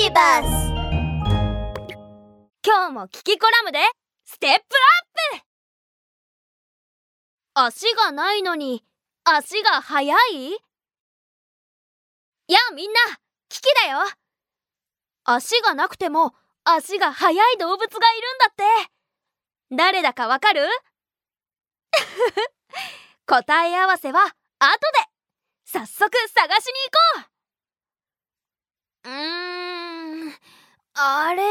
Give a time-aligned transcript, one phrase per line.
[0.00, 0.46] ビバス
[2.64, 3.78] 今日もキキコラムで
[4.24, 4.58] ステップア
[5.40, 5.44] ップ。
[7.54, 8.84] 足がないのに
[9.24, 10.52] 足が速い？
[12.46, 13.00] やあみんな
[13.48, 13.98] キキだよ。
[15.24, 18.62] 足がなくても足が速い動物がいるんだって。
[19.76, 20.60] 誰だかわかる？
[23.26, 24.20] 答え合わせは
[24.60, 25.08] 後で。
[25.64, 26.72] 早速探しに
[27.16, 27.28] 行こ
[29.04, 29.08] う。
[29.10, 29.67] うーん。
[30.94, 31.42] あれ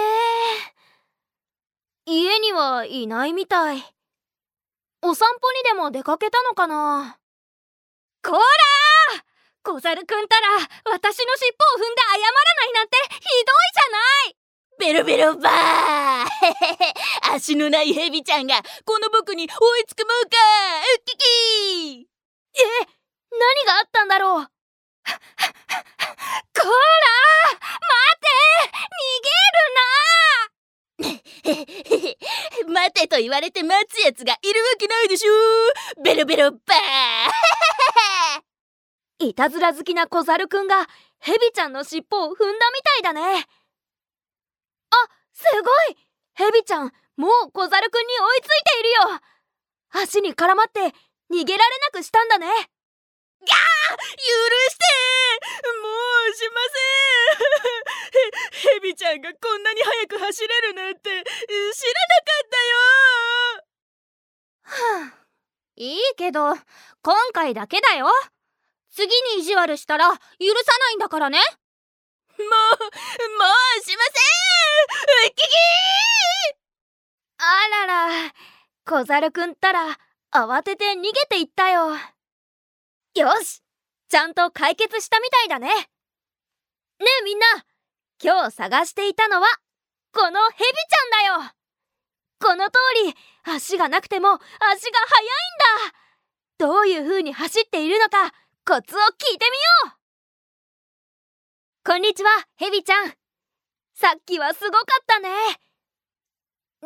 [2.05, 3.83] 家にはいないみたい。
[5.01, 7.17] お散歩にでも出かけたのかな。
[8.23, 8.39] こら
[9.63, 10.47] 小猿くんたら
[10.91, 13.23] 私の尻尾を踏んで謝らないなんてひどい
[13.73, 13.97] じゃな
[14.31, 14.37] い。
[14.79, 17.33] ベロベロバー！
[17.35, 20.37] 足のないヘビちゃんがこの僕に追いつくもうか
[20.79, 22.07] ウッキキ
[22.53, 22.63] え
[23.31, 24.49] 何があったんだろうこ
[25.09, 25.15] ら
[27.53, 28.27] 待て
[28.93, 29.29] 逃げ
[31.13, 31.17] る
[32.65, 35.33] な待てと言われて待つやつがいるわけないでしょ
[36.03, 40.87] ベロベロバーいたずら好きな小猿くんが
[41.19, 43.45] ヘビちゃんの尻尾を踏んだみたいだね。
[44.89, 44.95] あ
[45.33, 45.97] すごい。
[46.33, 49.21] ヘビちゃんもう小猿くんに追いついているよ。
[49.89, 50.81] 足に絡まって
[51.33, 52.47] 逃げられなくしたんだね。
[52.47, 54.05] ギャー許
[54.69, 54.85] して。
[55.81, 55.89] も
[56.29, 57.17] うしません。
[58.51, 61.27] ヘビちゃんがこんなに速く走れるなんて知らなか
[62.43, 62.77] ったよ
[64.63, 65.27] はあ
[65.79, 66.55] いいけど
[67.03, 68.07] 今回だけだよ。
[68.89, 71.39] 次に意地悪したら許さないんだからね。
[72.39, 74.19] もうもうしませ
[75.21, 75.25] ん！
[75.25, 75.43] ウッキキ
[77.37, 78.33] あらら
[78.85, 79.99] 小猿くんったら
[80.31, 81.91] 慌てて逃げていったよ。
[83.13, 83.61] よし
[84.09, 85.67] ちゃんと解決したみたいだね。
[85.67, 85.75] ね
[87.21, 87.45] えみんな
[88.23, 89.47] 今日探していたのは
[90.11, 90.63] このヘビ
[92.57, 92.73] の通
[93.05, 93.13] り
[93.43, 95.25] 足がなくても足が速い
[95.85, 95.97] ん
[96.59, 98.31] だどういう風に走っているのか
[98.65, 99.45] コツを聞いて
[99.85, 99.97] みよう
[101.87, 103.13] こんにちは、ヘビちゃん。
[103.93, 105.29] さっきはすごかったね。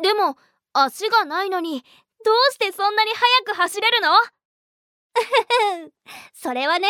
[0.00, 0.36] でも、
[0.72, 1.82] 足がないのに、
[2.24, 4.10] どうしてそんなに速く走れるの？
[6.34, 6.86] それはね、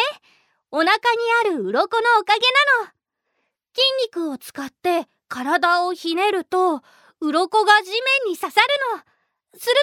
[0.70, 0.98] お腹に
[1.40, 2.40] ある鱗のおかげ
[2.80, 2.92] なの。
[3.74, 6.82] 筋肉を使って体をひねると、
[7.22, 8.66] 鱗が地面に刺さる
[8.96, 9.02] の。
[9.58, 9.74] する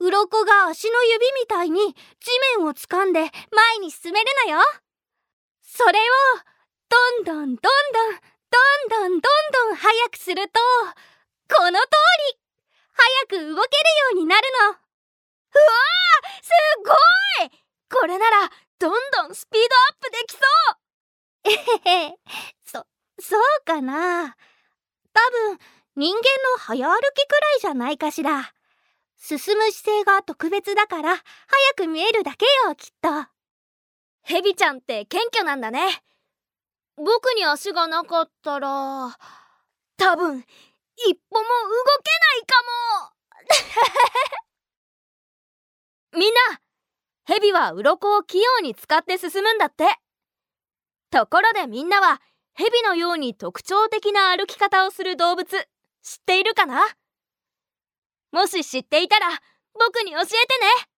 [0.00, 4.60] と、鱗が足の指みたいに地面を掴んで前に進めるのよ。
[5.60, 6.02] それを、
[6.88, 7.68] どんどんどんど
[8.12, 10.60] んどんどんどんどん速くすると
[11.48, 11.86] この通
[12.28, 12.38] り
[12.92, 13.62] 早く動けるよ
[14.12, 16.50] うになるのうわーす
[16.84, 16.92] ご
[17.46, 17.50] い
[17.88, 22.18] これならどんどんスピードアップできそうえへへ
[22.62, 22.86] そ
[23.18, 24.36] そうかな
[25.14, 25.58] 多分
[25.94, 26.20] 人間
[26.54, 28.54] の早歩きくらいじゃないかしら。
[29.18, 31.22] 進む姿勢が特別だから早
[31.76, 33.28] く見えるだけよきっと。
[34.22, 36.02] ヘビちゃんって謙虚なんだね。
[36.96, 39.16] 僕に足がなかったら
[39.96, 40.44] 多分
[40.96, 42.62] 一歩も動けないか
[46.12, 46.18] も。
[46.18, 46.60] みんな
[47.24, 49.84] ヘビは鱗を器用に使って進むんだって。
[51.10, 52.22] ところでみんなは
[52.54, 55.68] ヘビのように特徴的な歩き方をする動物。
[56.02, 56.82] 知っているかな？
[58.32, 59.28] もし知っていたら
[59.74, 60.91] 僕に教えてね。